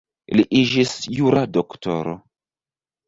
[0.37, 2.17] Li iĝis jura doktoro.